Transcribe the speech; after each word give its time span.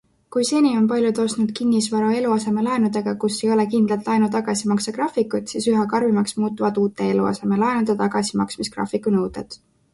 Kui 0.35 0.45
seni 0.49 0.69
on 0.77 0.85
paljud 0.91 1.19
ostnud 1.23 1.51
kinnisvara 1.59 2.07
eluasemelaenudega, 2.21 3.13
kus 3.25 3.37
ei 3.45 3.51
ole 3.57 3.67
kindlat 3.75 4.09
laenu 4.11 4.31
tagasimaksegraafikut, 4.37 5.55
siis 5.55 5.71
üha 5.75 5.87
karmimaks 5.95 6.37
muutuvad 6.41 6.83
uute 6.87 7.13
eluasemelaenude 7.15 8.01
tagasimaksmisgraafiku 8.05 9.19
nõuded. 9.21 9.63